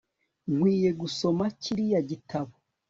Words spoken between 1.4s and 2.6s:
kiriya gitabo